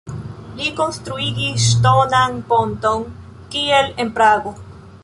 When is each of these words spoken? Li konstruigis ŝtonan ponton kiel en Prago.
Li 0.61 0.69
konstruigis 0.79 1.67
ŝtonan 1.73 2.41
ponton 2.53 3.05
kiel 3.57 3.95
en 4.07 4.13
Prago. 4.19 4.61